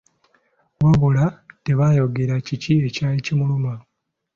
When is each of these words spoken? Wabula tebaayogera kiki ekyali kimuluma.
Wabula 0.83 1.25
tebaayogera 1.65 2.35
kiki 2.45 2.73
ekyali 2.87 3.19
kimuluma. 3.25 3.73